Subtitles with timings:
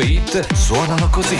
[0.00, 1.36] nuove hit suonano così.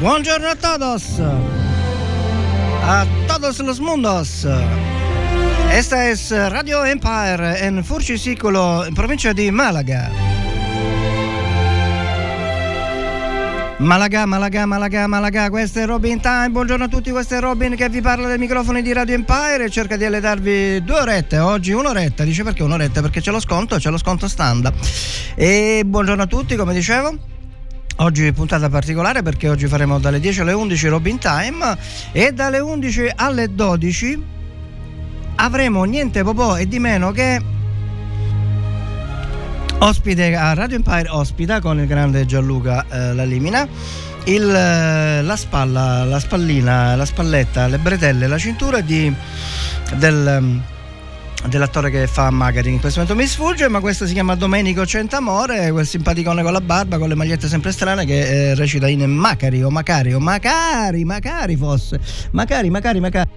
[0.00, 1.02] Buongiorno a todos!
[2.84, 4.46] A todos los mundos!
[5.72, 10.08] Esta es Radio Empire en Furcisicolo, in provincia di Malaga.
[13.78, 17.88] Malaga, Malaga, Malaga, Malaga, questo è Robin Time, buongiorno a tutti, questo è Robin che
[17.88, 22.22] vi parla dai microfoni di Radio Empire e cerca di alletarvi due orette, oggi un'oretta,
[22.22, 23.00] dice perché un'oretta?
[23.00, 24.76] Perché c'è lo sconto, c'è lo sconto standard.
[25.34, 27.37] E buongiorno a tutti, come dicevo.
[28.00, 31.76] Oggi puntata particolare perché oggi faremo dalle 10 alle 11 Robin Time
[32.12, 34.22] e dalle 11 alle 12
[35.34, 37.40] avremo niente popò e di meno che
[39.78, 43.66] ospite a Radio Empire ospita con il grande Gianluca eh, Lalimina
[44.26, 49.12] il, eh, la spalla, la spallina, la spalletta, le bretelle, la cintura di,
[49.96, 50.60] del,
[51.46, 55.70] dell'attore che fa Magari in questo momento mi sfugge ma questo si chiama Domenico Centamore
[55.70, 59.62] quel simpaticone con la barba con le magliette sempre strane che eh, recita in Macari
[59.62, 62.00] o Macari o Macari Macari fosse
[62.32, 63.30] Macari Macari Macari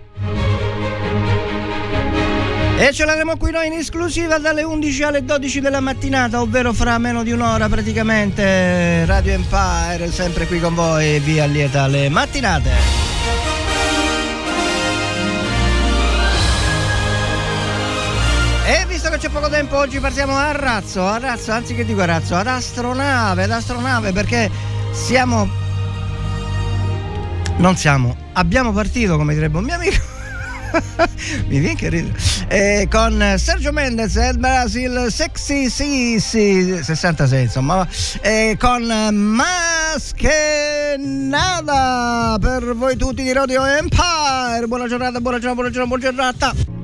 [2.81, 6.97] e ce l'avremo qui noi in esclusiva dalle 11 alle 12 della mattinata, ovvero fra
[6.97, 9.05] meno di un'ora praticamente.
[9.05, 13.10] Radio Empire, sempre qui con voi, vi allieta le mattinate.
[19.21, 22.47] C'è poco tempo, oggi partiamo a razzo, a razzo, anzi che dico a razzo, ad
[22.47, 24.49] astronave, ad astronave, perché
[24.93, 25.47] siamo...
[27.57, 29.97] Non siamo, abbiamo partito, come direbbe un mio amico.
[31.45, 32.17] Mi viene che ridere.
[32.47, 37.87] Eh, con Sergio Mendes e il Brasil Sexy sì, sì, 66 insomma.
[38.21, 38.81] Eh, con
[39.13, 40.17] Maschenada
[42.41, 44.65] per voi tutti di Radio Empire.
[44.65, 46.80] Buona giornata, buona giornata, buona giornata, buona giornata.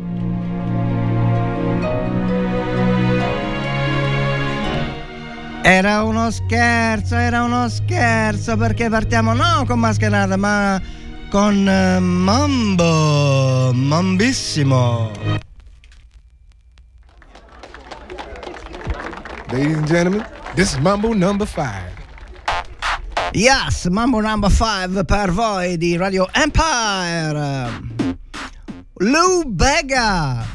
[5.70, 10.82] Era uno scherzo, era uno scherzo perché partiamo non con Maschenada ma
[11.30, 15.12] con eh, Mambo, Mambissimo.
[19.52, 21.92] Ladies and gentlemen, this is Mambo number five.
[23.34, 27.68] Yes, Mambo number 5 per voi di Radio Empire.
[29.00, 30.46] Lou Bega.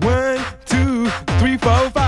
[0.00, 1.08] One, two,
[1.38, 2.07] three, four, five.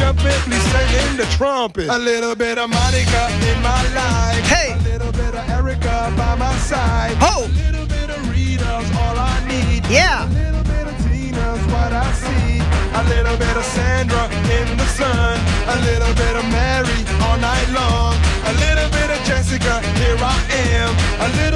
[0.00, 1.88] jump in, please sing in the trumpet.
[1.88, 4.44] A little bit of Monica in my life.
[4.48, 4.72] Hey.
[4.72, 7.16] A little bit of Erica by my side.
[7.20, 7.44] Oh.
[7.44, 9.84] A little bit of Rita's all I need.
[9.92, 10.24] Yeah.
[10.24, 12.64] A little bit of Tina's what I see.
[13.00, 14.24] A little bit of Sandra
[14.56, 15.36] in the sun.
[15.68, 18.16] A little bit of Mary all night long.
[18.50, 20.38] A little bit of Jessica, here I
[20.80, 20.90] am.
[21.20, 21.49] A little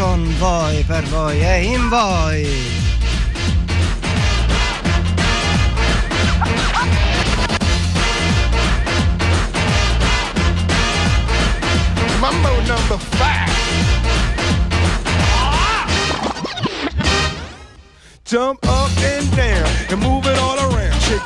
[0.00, 2.48] con voi, per voi e in voi.
[12.18, 13.50] Mambo number five.
[18.24, 18.69] Jump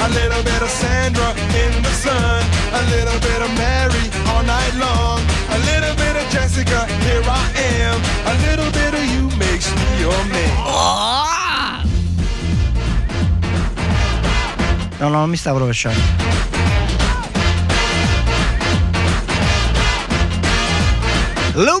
[0.00, 1.30] A little bit of Sandra
[1.62, 2.42] in the sun.
[2.72, 5.20] A little bit of Mary all night long.
[5.56, 7.46] A little bit of Jessica, here I
[7.82, 8.00] am.
[8.32, 10.50] A little bit of you makes me your man.
[14.98, 16.00] No, no, non mi stavo rovesciando.
[21.54, 21.80] Lou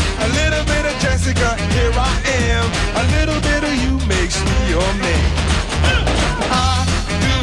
[0.21, 2.13] A little bit of Jessica, here I
[2.45, 2.65] am.
[3.01, 5.25] A little bit of you makes me your man.
[6.53, 6.85] I
[7.25, 7.37] do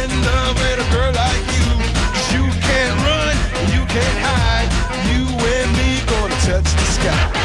[0.00, 3.34] in love with a girl like you can't run,
[3.74, 4.70] you can't hide.
[5.10, 7.35] You and me gonna touch the sky.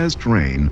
[0.00, 0.70] Jazz Train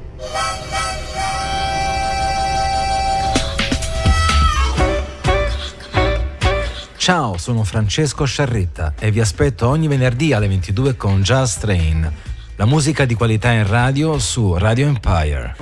[6.97, 12.11] Ciao, sono Francesco Sciarretta e vi aspetto ogni venerdì alle 22 con Jazz Train,
[12.57, 15.57] la musica di qualità in radio su Radio Empire.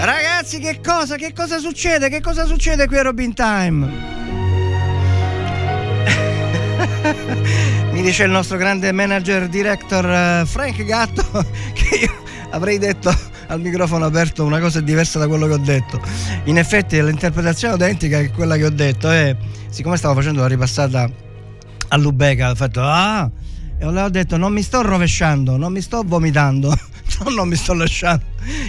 [0.00, 1.14] Ragazzi, che cosa?
[1.14, 2.08] Che cosa succede?
[2.08, 4.15] Che cosa succede qui a Robin Time?
[7.92, 11.22] Mi dice il nostro grande manager director eh, Frank Gatto
[11.72, 13.14] che io avrei detto
[13.48, 16.00] al microfono aperto una cosa diversa da quello che ho detto.
[16.44, 19.36] In effetti l'interpretazione identica è quella che ho detto e
[19.68, 21.08] siccome stavo facendo la ripassata
[21.88, 23.30] a Lubega, ho fatto ah!
[23.78, 26.76] E ho detto non mi sto rovesciando, non mi sto vomitando,
[27.34, 28.24] no, mi sto lasciando.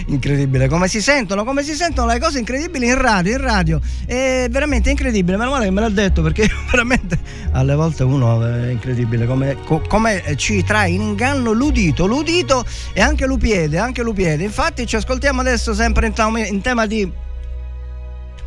[0.06, 3.80] Incredibile, come si sentono, come si sentono le cose incredibili in radio, in radio.
[4.06, 7.18] È veramente incredibile, meno male che me l'ha detto perché veramente
[7.52, 13.00] alle volte uno è incredibile come, co- come ci trae in inganno l'udito, l'udito e
[13.00, 14.44] anche l'upiede, anche l'upiede.
[14.44, 17.10] Infatti ci ascoltiamo adesso sempre in, tam- in tema di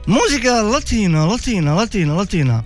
[0.05, 2.63] musica latina, latina, latina, latina.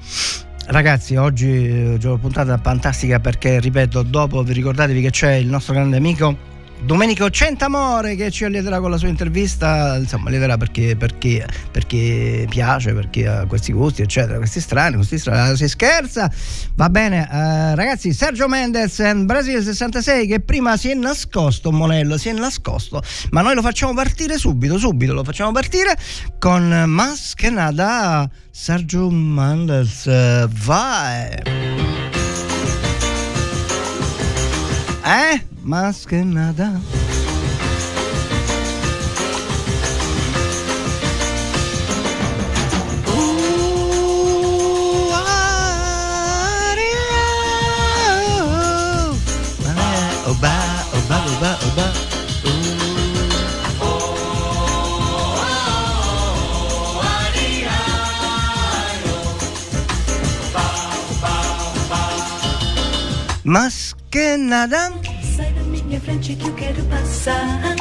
[0.68, 5.48] Ragazzi, oggi eh, c'è una puntata fantastica perché, ripeto, dopo vi ricordatevi che c'è il
[5.48, 6.54] nostro grande amico
[6.86, 12.94] Domenico Centamore che ci allieterà con la sua intervista, insomma, allieterà perché, perché, perché piace,
[12.94, 16.32] perché ha questi gusti, eccetera, questi strani, questi strani, si scherza.
[16.76, 22.20] Va bene, eh, ragazzi, Sergio Mendes in Brasile 66 che prima si è nascosto, Monello,
[22.20, 23.02] si è nascosto,
[23.32, 25.98] ma noi lo facciamo partire subito, subito, lo facciamo partire
[26.38, 31.95] con Mas nada, Sergio Mendes, eh, vai!
[35.06, 35.40] É?
[35.62, 36.82] Mas que nada.
[63.48, 64.94] Mas que nada.
[65.36, 67.76] Sai da minha frente que eu quero passar.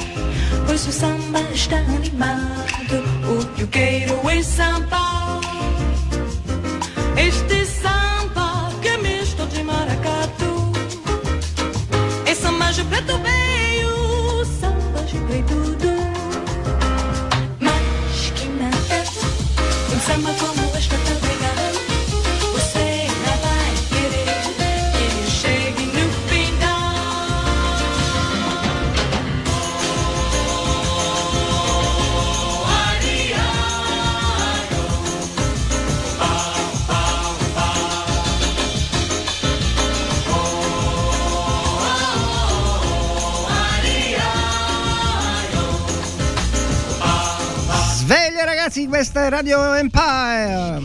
[0.67, 2.97] Pois o samba está animado.
[3.33, 5.41] O que eu quero é samba.
[7.17, 10.73] Este samba que é misto de maracatu.
[12.27, 13.44] É samba de preto veio,
[48.95, 50.79] questa è Radio Empire.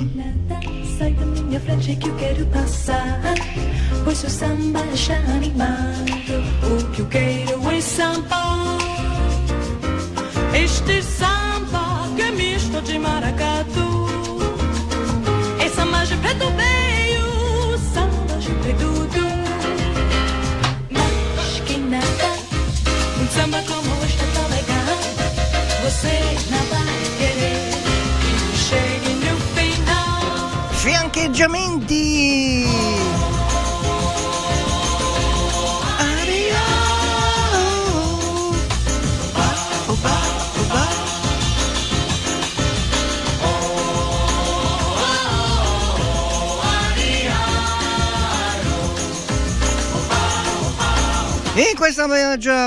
[31.39, 32.67] Fiancheggiamenti.
[51.55, 52.05] In questa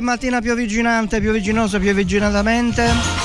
[0.00, 3.21] mattina piovigginante, piovigginosa, piovigginatamente,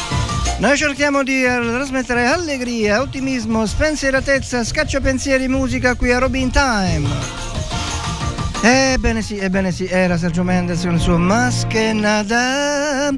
[0.59, 7.07] noi cerchiamo di eh, trasmettere allegria, ottimismo, spensieratezza, scacciapensieri, musica qui a Robin Time.
[8.61, 13.11] Ebbene sì, ebbene sì, era Sergio Mendes con il suo Maskenada.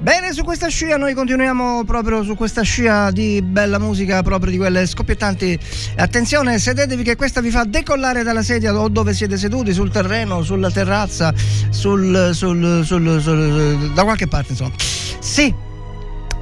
[0.00, 4.56] Bene, su questa scia noi continuiamo proprio su questa scia di bella musica, proprio di
[4.56, 5.58] quelle scoppiettanti.
[5.96, 10.42] Attenzione, sedetevi che questa vi fa decollare dalla sedia o dove siete seduti, sul terreno,
[10.42, 11.32] sulla terrazza,
[11.68, 14.74] sul, sul, sul da qualche parte insomma.
[15.20, 15.54] Sì,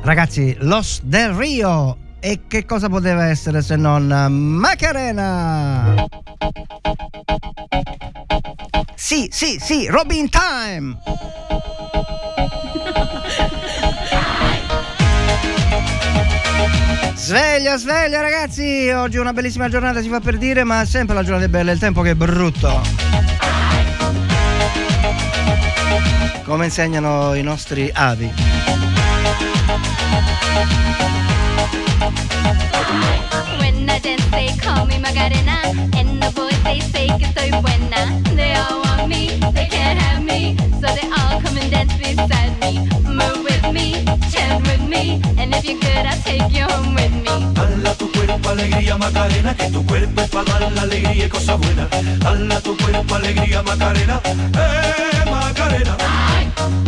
[0.05, 1.97] Ragazzi, Los del Rio.
[2.21, 5.95] E che cosa poteva essere se non Macarena?
[8.95, 10.99] Sì, sì, sì, Robin Time!
[17.15, 18.91] Sveglia, sveglia ragazzi!
[18.91, 21.73] Oggi è una bellissima giornata, si fa per dire, ma sempre la giornata è bella,
[21.73, 22.83] il tempo che è brutto.
[26.45, 28.94] Come insegnano i nostri avi.
[33.61, 34.99] When I dance, they call me
[35.99, 37.27] and the boys they say que
[37.63, 38.01] buena.
[38.35, 42.53] They all want me, they can't have me, so they all come and dance beside
[42.61, 42.89] me.
[43.05, 44.05] Move with me,
[44.63, 47.55] with me, and if you're good, I'll take you home with me.
[47.55, 51.29] Dala tu cuerpo alegría Macarena, que tu cuerpo es para dar la alegría
[52.61, 54.21] tu cuerpo alegría Macarena,
[54.55, 54.95] eh.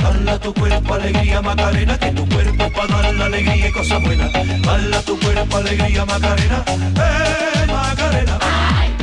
[0.03, 4.31] Dala tu cuerpo alegría Macarena, que tu cuerpo para dar la alegría y.
[4.63, 8.39] Dala tu cuerpo alegría Macarena, eh Macarena.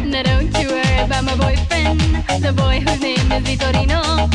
[0.06, 2.00] Now don't you worry about my boyfriend,
[2.42, 4.30] the boy whose name is Vitorino.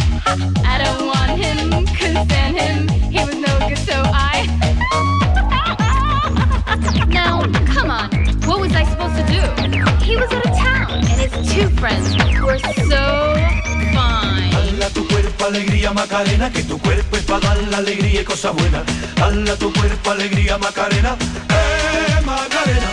[0.64, 4.46] I don't want him, couldn't stand him, he was no good, so I.
[7.08, 7.42] now,
[7.74, 8.10] come on,
[8.46, 9.42] what was I supposed to do?
[10.04, 12.27] He was out of town, and his two friends
[15.48, 18.82] alegría Macarena, que tu cuerpo es para dar la alegría y cosas buenas.
[19.16, 21.16] Dala tu cuerpo alegría Macarena,
[21.48, 22.90] eh Macarena.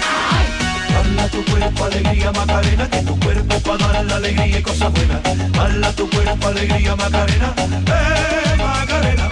[0.94, 4.92] Dala tu cuerpo alegría Macarena, que tu cuerpo es para dar la alegría y cosas
[4.94, 5.22] buenas.
[5.52, 9.30] Dala tu cuerpo alegría Macarena, eh Macarena.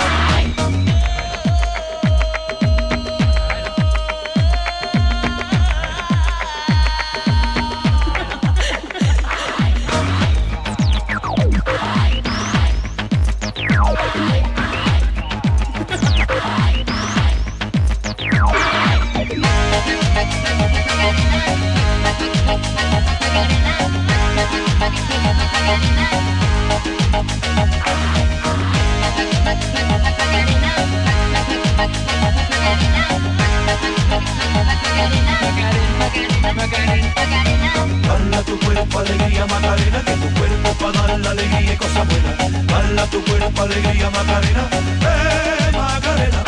[38.94, 42.68] Cuerpo alegría Macarena, que tu cuerpo para dar la alegría y cosas buenas.
[42.68, 44.70] Dala tu cuerpo alegría Macarena,
[45.02, 46.44] eh Macarena.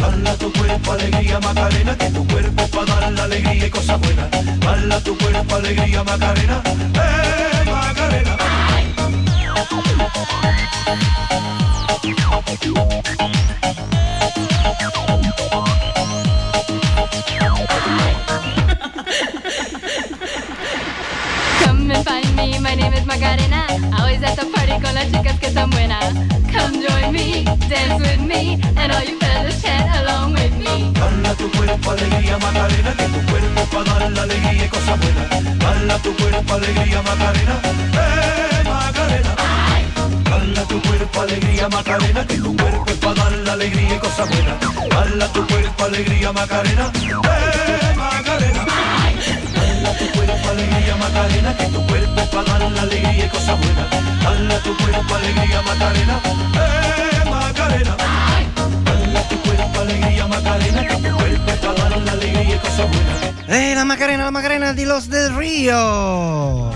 [0.00, 4.30] Dala tu cuerpo alegría Macarena, que tu cuerpo para dar la alegría y cosas buenas.
[4.60, 6.62] Dala tu cuerpo alegría Macarena,
[6.94, 8.36] eh Macarena.
[12.76, 13.15] Come
[23.06, 23.66] Macarena.
[23.96, 26.12] Always at the party con las chicas que están buenas.
[26.52, 30.92] Come join me, dance with me, and all you fellas chant along with me.
[30.92, 35.58] Dala tu cuerpo alegría Macarena, que tu cuerpo para dar la alegría y cosas buenas.
[35.58, 37.60] Dala tu cuerpo alegría Macarena,
[37.94, 39.34] eh Macarena.
[40.24, 44.28] Dala tu cuerpo alegría Macarena, que tu cuerpo es para dar la alegría y cosas
[44.28, 44.56] buenas.
[44.90, 48.25] Dala tu cuerpo alegría Macarena, eh Macarena.
[49.98, 53.86] Tu cuerpo alegría Macarena, que tu cuerpo para dar la alegría y cosas buenas.
[54.22, 56.20] Dala tu cuerpo alegría Macarena,
[56.54, 57.96] eh Macarena.
[58.84, 61.96] Dala tu cuerpo alegría Macarena, que tu cuerpo para dar
[63.86, 66.72] Macarena, la Macarena di Los del Rio.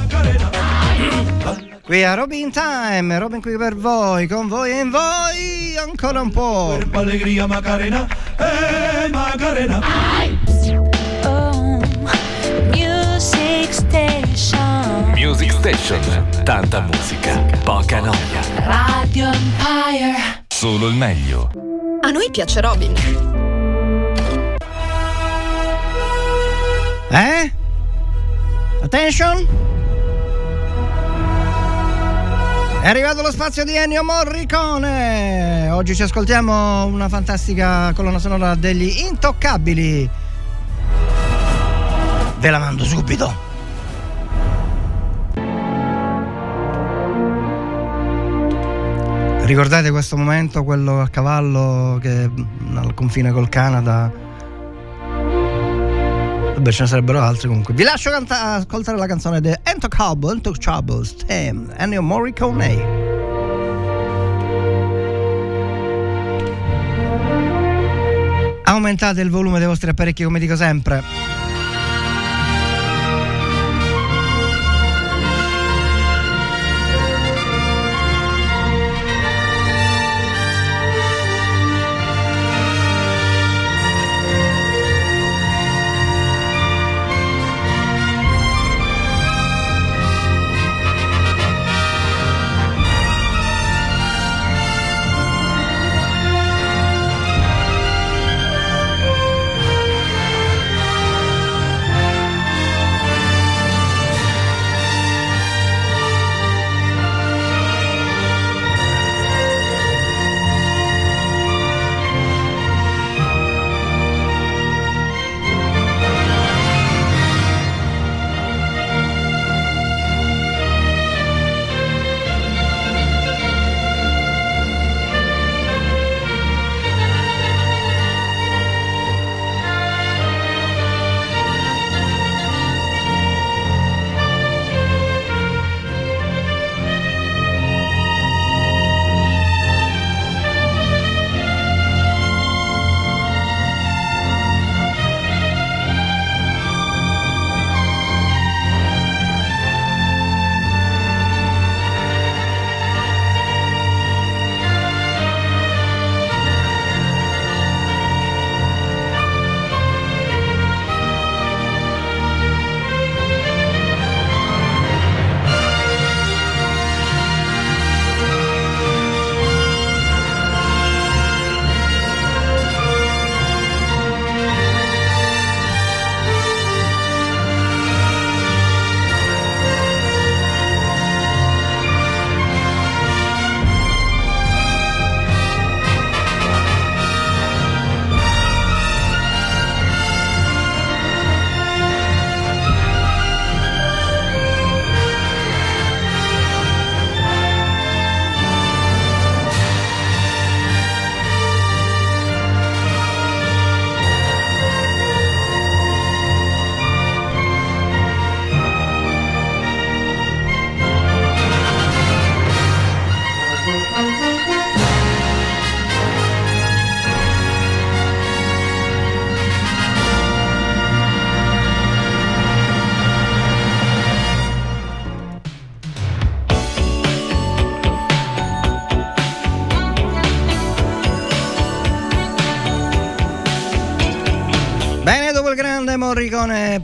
[1.85, 6.31] Qui a Robin Time, Robin qui per voi, con voi e in voi ancora un
[6.31, 6.67] po'.
[6.77, 8.07] Cuerpo, alegría, Macarena,
[8.39, 9.81] eh, Macarena.
[9.81, 10.40] Oh,
[15.61, 16.01] station.
[16.43, 18.41] Tanta musica, poca noia.
[18.65, 20.45] Radio Empire.
[20.49, 21.51] Solo il meglio.
[22.01, 22.95] A noi piace Robin.
[27.11, 27.53] Eh?
[28.83, 29.47] Attention!
[32.81, 35.69] È arrivato lo spazio di Ennio Morricone!
[35.73, 40.09] Oggi ci ascoltiamo una fantastica colonna sonora degli intoccabili.
[42.39, 43.50] Ve la mando subito.
[49.51, 54.09] Ricordate questo momento, quello a cavallo che mm, al confine col Canada?
[56.55, 57.75] Vabbè, ce ne sarebbero altri comunque.
[57.75, 62.77] Vi lascio canta- ascoltare la canzone di Intouchable, Intouchable, Stem, Ennio Morricone.
[68.63, 71.20] Aumentate il volume dei vostri apparecchi come dico sempre.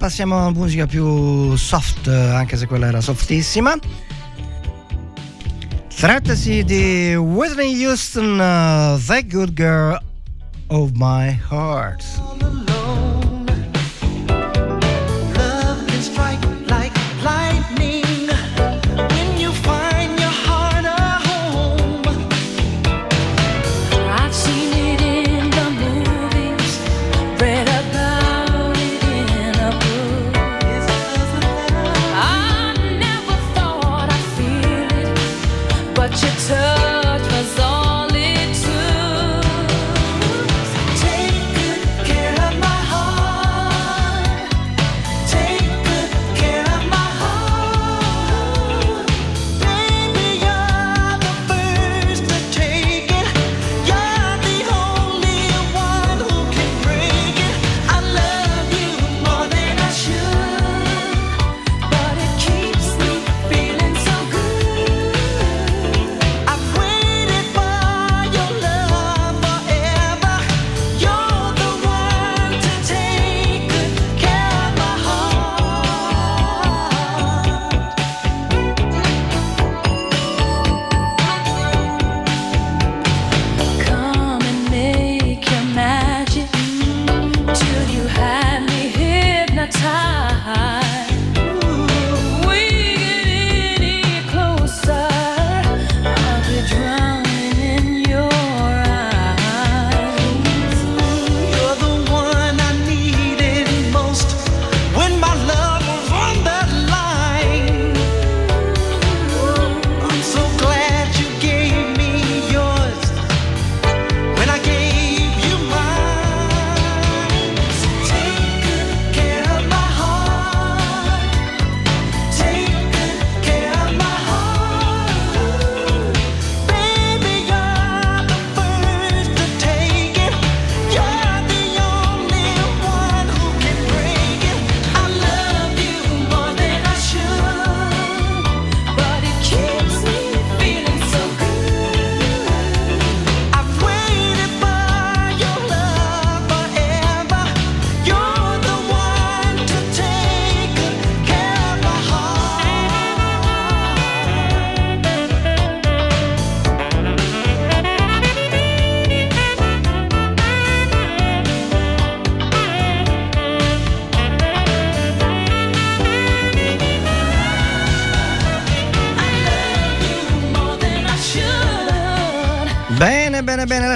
[0.06, 3.76] Passiamo a musica più soft, anche se quella era softissima.
[5.96, 9.98] Trattasi di Whitney Houston, uh, The Good Girl
[10.68, 12.65] of My Heart.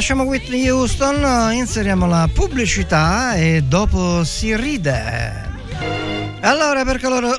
[0.01, 5.47] Lasciamo Whitney Houston, inseriamo la pubblicità e dopo si ride.
[6.41, 7.37] Allora, per coloro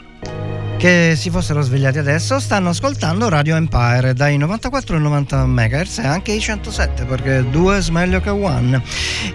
[0.77, 6.05] che si fossero svegliati adesso, stanno ascoltando Radio Empire dai 94 ai 90 MHz e
[6.05, 8.79] anche i 107 perché due è meglio che one.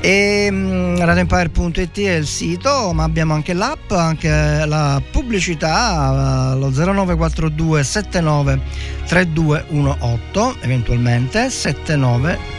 [0.00, 6.70] E mm, radioempire.it è il sito, ma abbiamo anche l'app, anche la pubblicità, eh, lo
[6.70, 8.60] 0942 79
[9.08, 12.55] 3218 eventualmente 79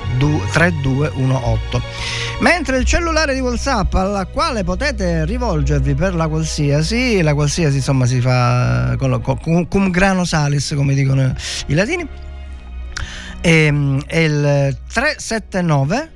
[0.52, 1.82] 3218
[2.40, 8.06] mentre il cellulare di whatsapp alla quale potete rivolgervi per la qualsiasi la qualsiasi insomma
[8.06, 11.34] si fa con, con- cum grano salis come dicono
[11.68, 12.08] i latini
[13.42, 16.12] Ehm, è il 379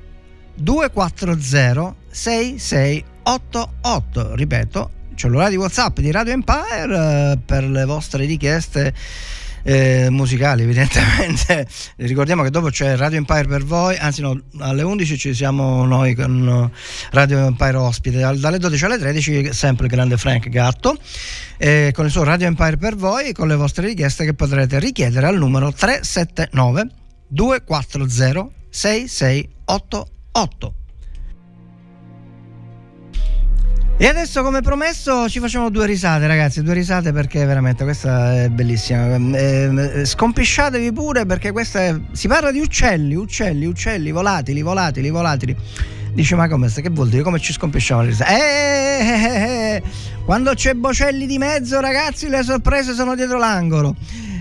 [0.54, 8.94] 240 6688 ripeto cellulare di whatsapp di Radio Empire eh, per le vostre richieste
[9.62, 11.66] eh, musicali evidentemente.
[11.96, 16.14] Ricordiamo che dopo c'è Radio Empire per voi anzi no alle 11 ci siamo noi
[16.14, 16.76] con eh,
[17.10, 18.18] Radio Empire ospite.
[18.18, 20.96] Dal- dalle 12 alle 13 sempre il grande Frank Gatto
[21.58, 25.26] eh, con il suo Radio Empire per voi con le vostre richieste che potrete richiedere
[25.26, 26.86] al numero 379
[27.28, 30.81] 240 6688
[34.02, 38.48] E adesso come promesso ci facciamo due risate ragazzi, due risate perché veramente questa è
[38.48, 39.14] bellissima.
[39.14, 41.94] Eh, scompisciatevi pure perché questa è...
[42.10, 45.56] si parla di uccelli, uccelli, uccelli, volatili, volatili, volatili.
[46.12, 47.22] Dice ma come che vuol dire?
[47.22, 48.32] Come ci scompisciamo le risate?
[48.32, 49.82] Eh, eh, eh, eh,
[50.24, 53.94] quando c'è Bocelli di mezzo ragazzi le sorprese sono dietro l'angolo.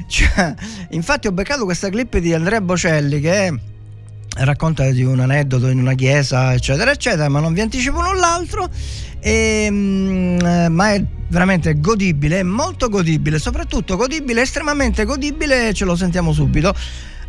[0.07, 0.55] Cioè,
[0.89, 3.53] infatti ho beccato questa clip di Andrea Bocelli che
[4.37, 8.69] racconta di un aneddoto in una chiesa, eccetera, eccetera, ma non vi anticipo null'altro.
[9.19, 15.95] E, mm, eh, ma è veramente godibile, molto godibile, soprattutto godibile, estremamente godibile, ce lo
[15.95, 16.73] sentiamo subito.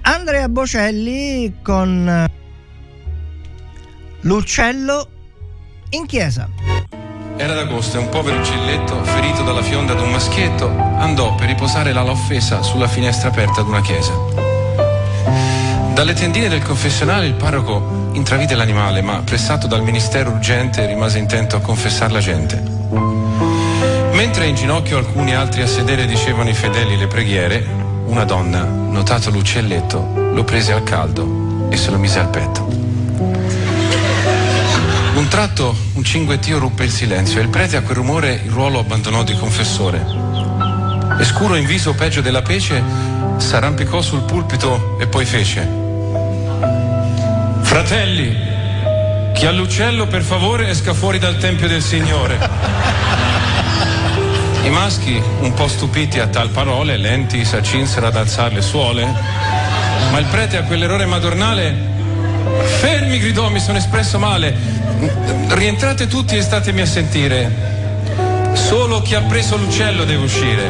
[0.03, 2.29] Andrea Bocelli con
[4.23, 5.09] l'uccello
[5.91, 6.49] in chiesa.
[7.37, 12.11] Era d'agosto e un povero uccelletto, ferito dalla fionda d'un maschietto, andò per riposare l'ala
[12.11, 14.52] offesa sulla finestra aperta d'una chiesa.
[15.93, 21.57] Dalle tendine del confessionale il parroco intravide l'animale, ma pressato dal ministero urgente rimase intento
[21.57, 22.63] a confessar la gente.
[24.13, 27.65] Mentre in ginocchio alcuni altri a sedere dicevano i fedeli le preghiere,
[28.07, 32.67] una donna, notato l'uccelletto, lo prese al caldo e se lo mise al petto.
[35.15, 38.79] Un tratto un cinguettio ruppe il silenzio e il prete a quel rumore il ruolo
[38.79, 40.05] abbandonò di confessore.
[41.19, 42.83] E scuro in viso peggio della pece
[43.37, 45.82] s'arrampicò sul pulpito e poi fece.
[47.73, 48.37] Fratelli,
[49.33, 52.39] chi ha l'uccello per favore esca fuori dal tempio del Signore.
[54.65, 59.07] I maschi, un po' stupiti a tal parole, lenti s'accinsero ad alzare le suole,
[60.11, 61.75] ma il prete a quell'errore madornale
[62.79, 64.55] Fermi, gridò, mi sono espresso male.
[65.49, 68.51] Rientrate tutti e statemi a sentire.
[68.53, 70.69] Solo chi ha preso l'uccello deve uscire.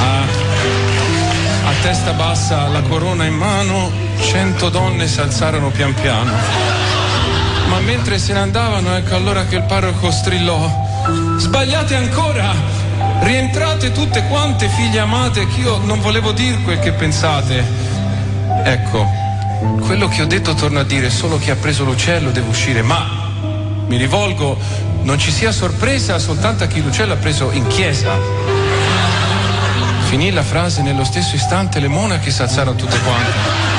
[0.00, 0.20] A,
[1.68, 6.32] a testa bassa, la corona in mano, cento donne si alzarono pian piano.
[7.68, 10.86] Ma mentre se ne andavano, ecco allora che il parroco strillò.
[11.36, 12.54] Sbagliate ancora!
[13.20, 17.64] Rientrate tutte quante figlie amate, che io non volevo dir quel che pensate.
[18.64, 19.06] Ecco,
[19.80, 23.06] quello che ho detto torno a dire, solo chi ha preso l'uccello deve uscire, ma
[23.86, 24.58] mi rivolgo,
[25.02, 28.16] non ci sia sorpresa soltanto a chi l'uccello ha preso in chiesa.
[30.08, 33.77] Finì la frase nello stesso istante le monache si alzarono tutte quante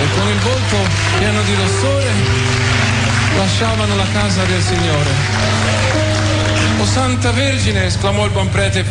[0.00, 0.76] e con il volto
[1.18, 2.10] pieno di rossore
[3.36, 5.10] lasciavano la casa del Signore.
[6.80, 8.84] O Santa Vergine, esclamò il buon prete,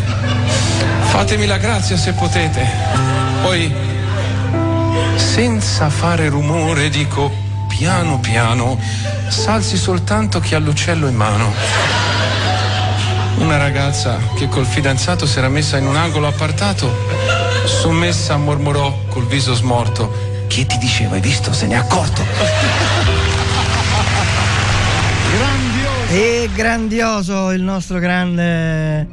[1.09, 2.65] fatemi la grazia se potete.
[3.41, 3.73] Poi
[5.15, 7.31] senza fare rumore dico
[7.67, 8.79] piano piano,
[9.27, 11.53] salsi soltanto chi ha l'uccello in mano.
[13.37, 16.91] Una ragazza che col fidanzato si era messa in un angolo appartato,
[17.65, 20.36] sommessa mormorò col viso smorto.
[20.57, 22.23] Chi ti diceva, hai visto, se ne è accorto.
[26.09, 29.07] E grandioso il nostro grande.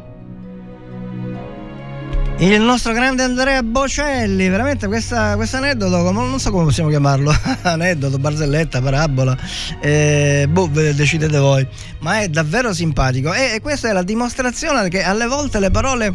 [2.39, 7.31] Il nostro grande Andrea Bocelli, veramente questo aneddoto, non so come possiamo chiamarlo,
[7.61, 9.37] aneddoto, barzelletta, parabola,
[9.81, 13.35] eh, boh, decidete voi, ma è davvero simpatico.
[13.35, 16.15] E, e questa è la dimostrazione che alle volte le parole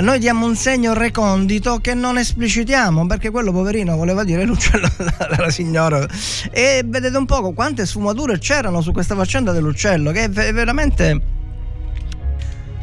[0.00, 4.88] noi diamo un segno recondito che non esplicitiamo perché quello poverino voleva dire l'uccello
[5.30, 6.06] della signora.
[6.50, 11.32] E vedete un poco quante sfumature c'erano su questa faccenda dell'uccello che è ve- veramente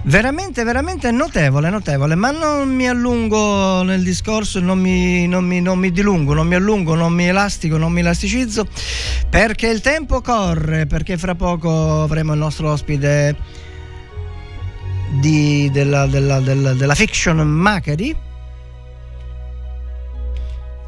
[0.03, 5.77] Veramente, veramente notevole, notevole, ma non mi allungo nel discorso, non mi, non mi- non
[5.77, 8.65] mi dilungo, non mi allungo, non mi elastico, non mi elasticizzo,
[9.29, 13.35] perché il tempo corre, perché fra poco avremo il nostro ospite
[15.19, 18.15] di- della, della- della- della fiction Macari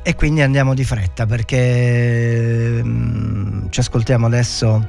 [0.06, 4.86] e quindi andiamo di fretta perché mm, ci ascoltiamo adesso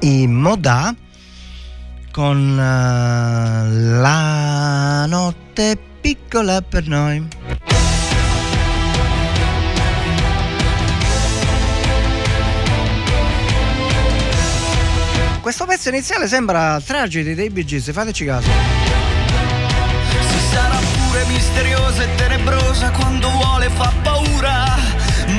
[0.00, 0.94] i Modà
[2.10, 7.26] con eh, La notte piccola per noi.
[15.54, 18.48] Questo pezzo iniziale sembra tragedy dei Bee Gees, fateci caso.
[20.30, 24.78] Si sarà pure misteriosa e tenebrosa quando vuole fa paura.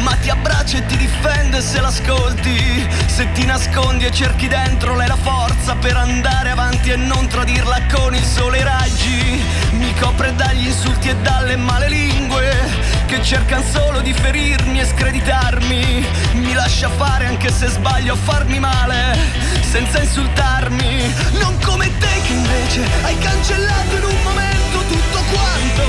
[0.04, 2.88] Ma ti abbraccia e ti difende se l'ascolti.
[3.08, 7.82] Se ti nascondi e cerchi dentro lei la forza per andare avanti e non tradirla
[7.92, 9.42] con il sole e i raggi.
[9.72, 16.06] Mi copre dagli insulti e dalle male lingue che cercano solo di ferirmi e screditarmi.
[16.34, 19.18] Mi lascia fare anche se sbaglio a farmi male,
[19.62, 21.14] senza insultarmi.
[21.40, 25.84] Non come te che invece hai cancellato in un momento tutto quanto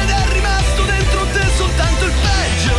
[0.00, 2.76] ed è rimasto dentro te soltanto il peggio.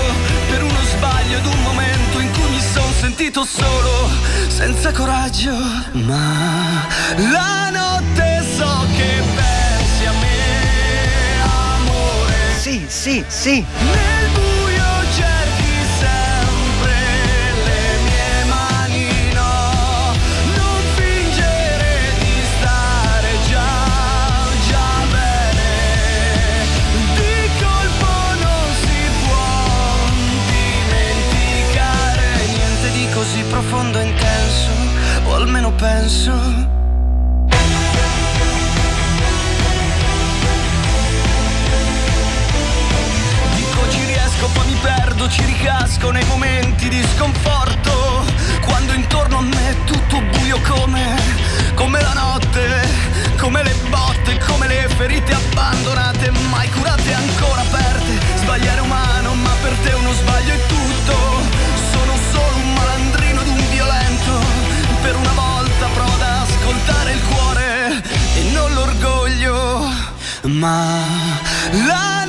[0.50, 4.10] Per uno sbaglio ed un momento in cui mi son sentito solo,
[4.48, 5.56] senza coraggio.
[5.94, 9.53] Ma la notte so che a
[12.94, 13.66] Sì, sì.
[13.80, 16.96] Nel buio cerchi sempre
[17.66, 20.14] le mie mani, no,
[20.56, 23.74] non fingere di stare già,
[24.70, 25.72] già bene.
[27.16, 29.50] Di colpo non si può
[30.86, 34.72] dimenticare niente di così profondo e intenso,
[35.26, 36.82] o almeno penso.
[44.44, 48.26] Ci riesco, poi mi perdo, ci ricasco nei momenti di sconforto.
[48.62, 51.22] Quando intorno a me è tutto buio come,
[51.76, 52.88] come la notte,
[53.38, 58.20] come le botte, come le ferite abbandonate, mai curate ancora aperte.
[58.38, 61.16] Sbagliare umano, ma per te uno sbaglio è tutto.
[61.92, 64.32] Sono solo un malandrino ed violento.
[65.02, 68.04] Per una volta provo ad ascoltare il cuore
[68.36, 70.12] e non l'orgoglio.
[70.44, 71.00] Ma
[71.88, 72.23] la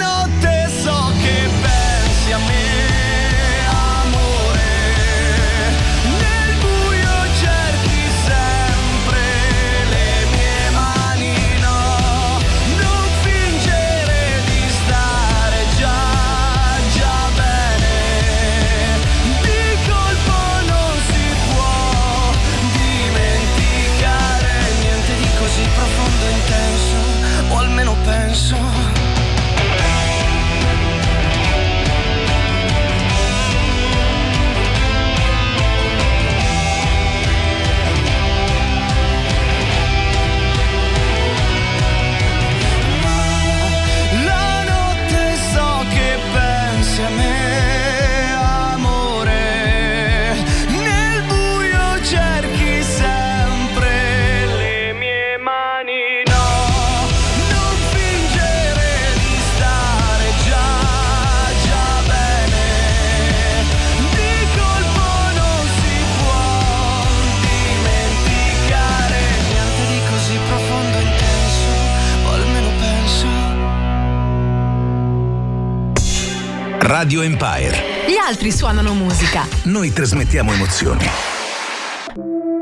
[77.04, 78.06] Radio Empire.
[78.08, 79.46] Gli altri suonano musica.
[79.64, 81.04] Noi trasmettiamo emozioni.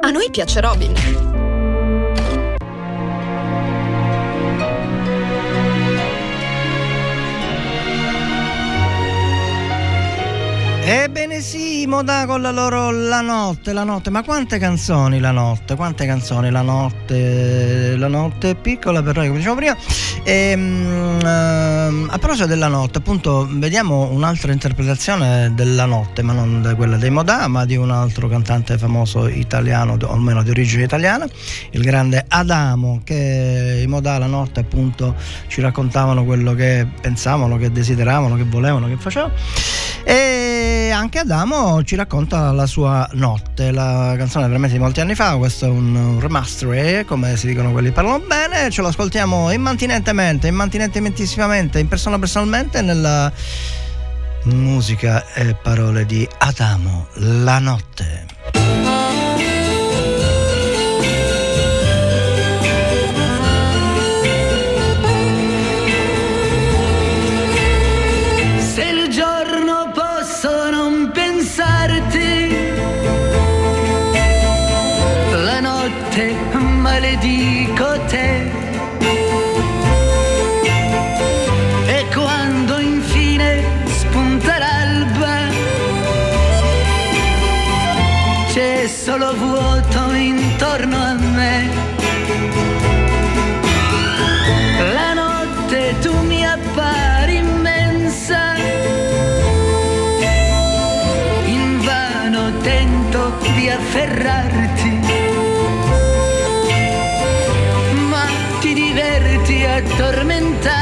[0.01, 0.93] A noi piace Robin.
[10.85, 15.75] Ebbene sì, Moda con la loro La notte, la notte, ma quante canzoni la notte,
[15.75, 19.77] quante canzoni la notte, la notte è piccola per noi, come diciamo prima.
[20.23, 26.77] Ehm, ehm, a proposito della notte, appunto, vediamo un'altra interpretazione della notte, ma non da
[26.77, 31.27] quella dei Modà, ma di un altro cantante famoso italiano, o almeno di origine italiana,
[31.73, 35.17] il grande Adamo, che i Modà la notte appunto
[35.49, 39.33] ci raccontavano quello che pensavano, che desideravano, che volevano, che facevano.
[40.05, 41.31] E anche Adamo
[41.85, 46.19] ci racconta la sua notte, la canzone veramente di molti anni fa, questo è un
[46.21, 52.19] remaster, come si dicono quelli che parlano bene, ce lo ascoltiamo immantinentemente, immantinentementissimamente, in persona
[52.19, 53.33] personalmente nella
[54.45, 59.52] musica e parole di Adamo, la notte.
[103.93, 105.01] Afferrarti,
[108.09, 108.25] ma
[108.61, 110.82] ti diverti a tormentarmi.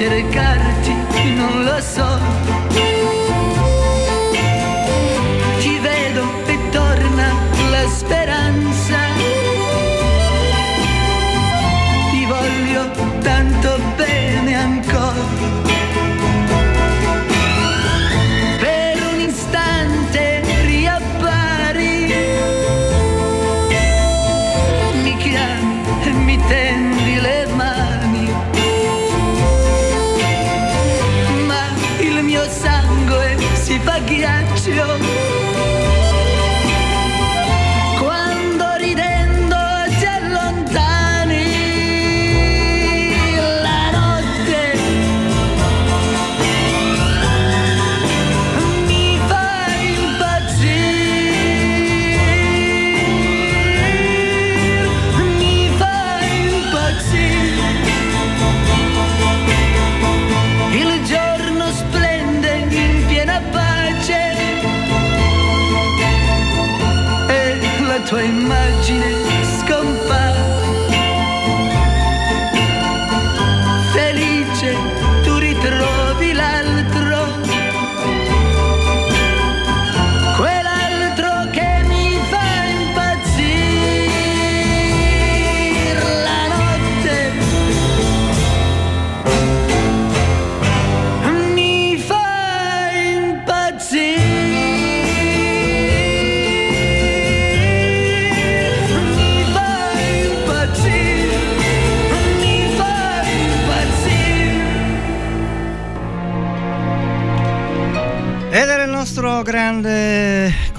[0.00, 0.94] Cercarti
[1.34, 2.59] non lo so.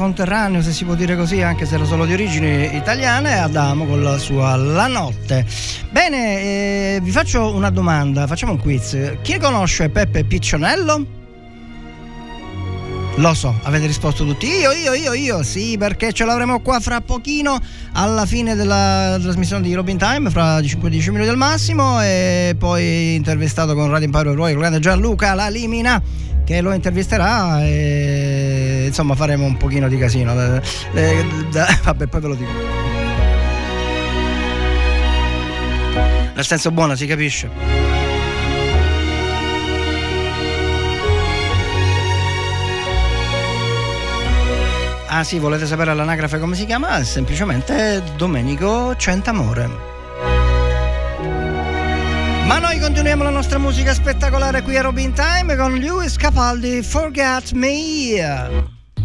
[0.02, 4.02] Conterraneo, se si può dire così, anche se era solo di origini italiane, Adamo con
[4.02, 5.46] la sua La Notte.
[5.92, 8.98] Bene, eh, vi faccio una domanda, facciamo un quiz.
[9.22, 11.20] Chi conosce Peppe Piccionello?
[13.18, 14.48] Lo so, avete risposto tutti.
[14.48, 17.60] Io, io, io, io, sì, perché ce l'avremo qua fra pochino
[17.92, 23.76] alla fine della trasmissione di Robin Time, fra 5-10 minuti al massimo, e poi intervistato
[23.76, 26.02] con Radio Empire Roy, il grande Gianluca La Limina,
[26.44, 28.31] che lo intervisterà e
[28.92, 30.34] insomma faremo un pochino di casino.
[30.34, 30.62] Eh,
[30.94, 31.26] eh,
[31.84, 32.52] vabbè, poi ve lo dico.
[36.36, 37.50] Nel senso buono, si capisce.
[45.08, 46.98] Ah sì, volete sapere all'anagrafe come si chiama?
[46.98, 49.70] È semplicemente Domenico Centamore.
[52.46, 57.52] Ma noi continuiamo la nostra musica spettacolare qui a Robin Time con Lewis Capaldi, Forget
[57.52, 58.71] Me.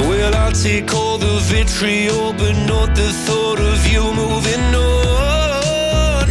[0.00, 6.26] Well, I'll take all the vitriol, but not the thought of you moving on.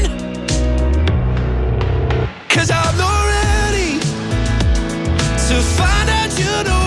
[2.50, 4.00] Cause I'm not ready
[5.48, 6.87] to find out you know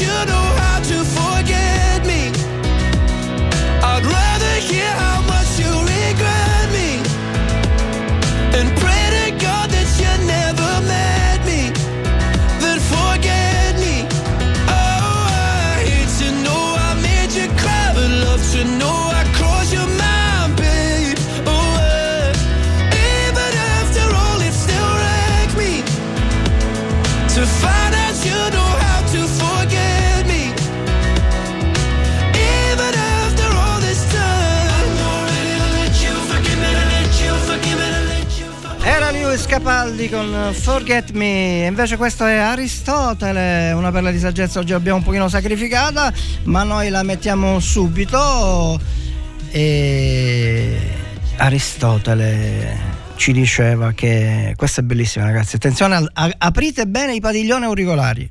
[0.00, 0.55] You know
[39.66, 45.02] Capaldi con Forget Me, invece questo è Aristotele, una perla di saggezza oggi l'abbiamo un
[45.02, 46.12] pochino sacrificata,
[46.44, 48.80] ma noi la mettiamo subito
[49.50, 50.78] e
[51.38, 52.78] Aristotele
[53.16, 58.30] ci diceva che questa è bellissima ragazzi, attenzione, a- aprite bene i padiglioni auricolari.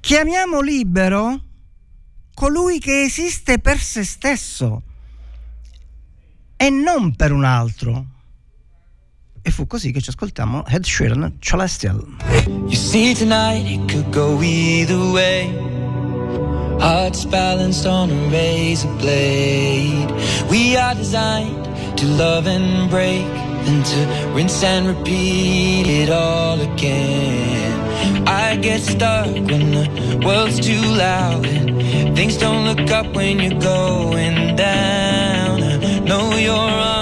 [0.00, 1.40] Chiamiamo libero
[2.34, 4.82] colui che esiste per se stesso
[6.58, 8.11] e non per un altro.
[9.44, 12.00] E fu così che ci ascoltiamo Ed Sheeran Celestial.
[12.46, 15.50] You see, tonight it could go either way.
[16.78, 20.12] Hearts balanced on a razor blade.
[20.48, 21.66] We are designed
[21.96, 23.26] to love and break,
[23.64, 27.72] then to rinse and repeat it all again.
[28.28, 33.60] I get stuck when the world's too loud and things don't look up when you're
[33.60, 35.62] going down.
[35.62, 37.01] I know your arms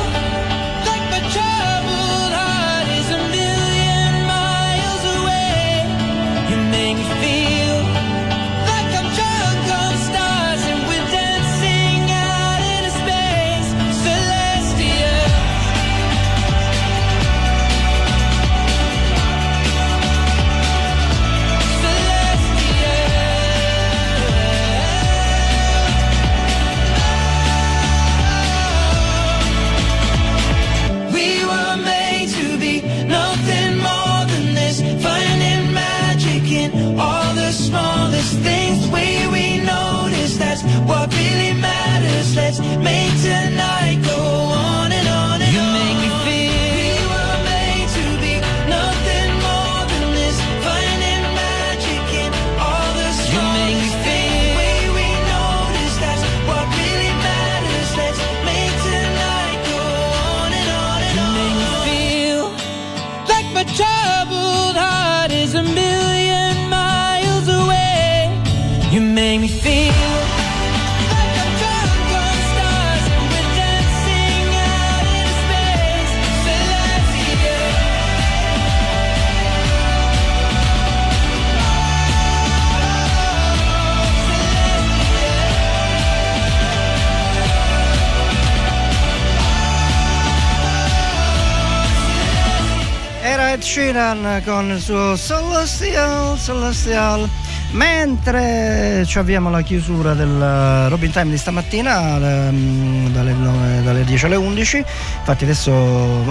[93.71, 97.29] Sheeran con il suo Celestial, Celestial.
[97.71, 104.03] Mentre ci avviamo alla chiusura del eh, Robin Time di stamattina ehm, dalle, nove- dalle
[104.03, 104.77] 10 alle 11,
[105.19, 105.71] infatti adesso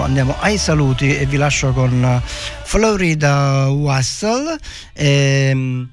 [0.03, 2.21] andiamo ai saluti e vi lascio con
[2.61, 4.55] Florida Wassel.
[4.93, 5.89] ehm,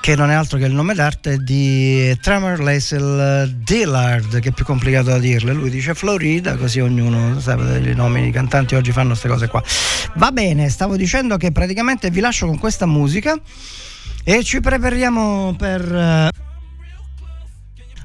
[0.00, 4.64] che non è altro che il nome d'arte di Tremor Laisel Dillard, che è più
[4.64, 5.52] complicato da dirle.
[5.52, 9.62] Lui dice Florida, così ognuno sa i nomi i cantanti oggi fanno queste cose qua.
[10.14, 13.38] Va bene, stavo dicendo che praticamente vi lascio con questa musica
[14.24, 16.30] e ci prepariamo per eh,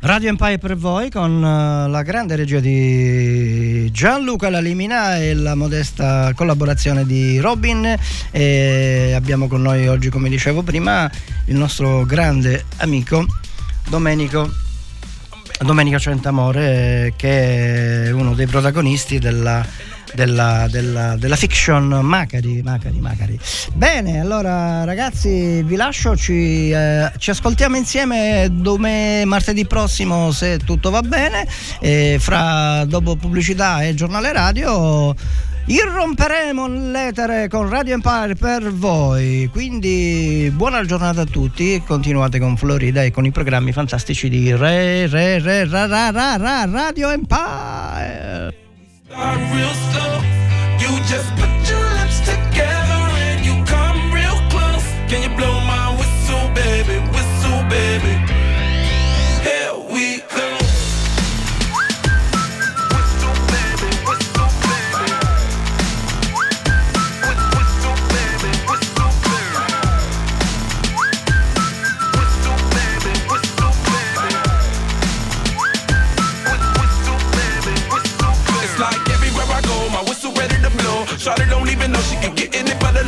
[0.06, 6.32] Radio Empire per voi con eh, la grande regia di Gianluca Lalimina e la modesta
[6.36, 7.92] collaborazione di Robin.
[8.30, 11.10] E abbiamo con noi oggi come dicevo prima
[11.46, 13.26] il nostro grande amico
[13.90, 14.48] Domenico
[15.62, 19.66] Domenico Centamore eh, che è uno dei protagonisti della,
[20.16, 23.40] della, della- della fiction Macari, Macari, Macari.
[23.74, 30.90] Bene, allora ragazzi vi lascio, ci, eh, ci ascoltiamo insieme dome- martedì prossimo se tutto
[30.90, 31.46] va bene,
[31.80, 35.14] e fra dopo pubblicità e giornale radio.
[35.68, 43.02] Irromperemo l'etere con Radio Empire per voi, quindi buona giornata a tutti, continuate con Florida
[43.04, 48.25] e con i programmi fantastici di Re, Re, Re, Ra, Ra, Ra, Ra, Radio Empire.
[49.18, 50.15] I will stop.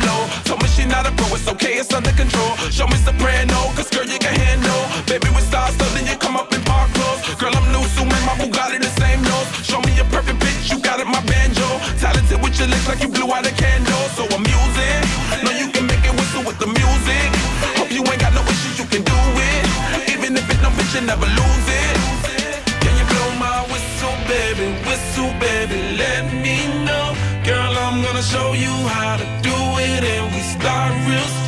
[0.06, 0.22] Low.
[0.44, 2.56] Told me she not a pro, it's okay, it's under control.
[2.70, 4.82] Show me soprano, cause girl, you can handle.
[5.06, 7.22] Baby, we start so then you come up in park clothes.
[7.40, 9.48] Girl, I'm new, so man, my Bugatti the same nose.
[9.64, 11.66] Show me a perfect pitch, you got it, my banjo.
[11.98, 14.04] Talented with your lips like you blew out a candle.
[14.16, 15.00] So I'm using,
[15.44, 17.28] know you can make it whistle with the music.
[17.78, 19.18] Hope you ain't got no issues, you can do
[19.50, 19.64] it.
[20.12, 21.96] Even if it don't fit, you never lose it.
[22.82, 24.74] Can you blow my whistle, baby?
[24.86, 27.14] Whistle, baby, let me know.
[27.44, 29.37] Girl, I'm gonna show you how to
[30.58, 31.47] got real